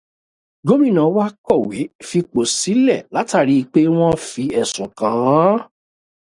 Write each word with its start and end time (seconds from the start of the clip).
Gómìnà 0.67 1.03
wa 1.15 1.25
kọ̀wé 1.47 1.79
fipò 2.07 2.41
sílẹ̀ 2.57 3.05
látàrí 3.13 3.55
pé 3.71 3.81
wọn 3.97 4.13
fi 4.27 4.43
ẹ̀sùn 4.61 4.89
kàn 4.97 5.17
án. 5.43 5.55